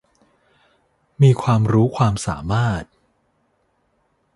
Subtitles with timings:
[1.21, 2.83] มีความรู้ความสามารถ